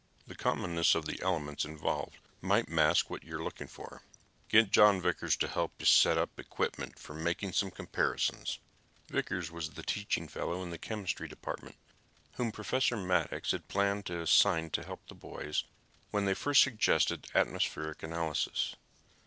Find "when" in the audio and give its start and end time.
16.09-16.25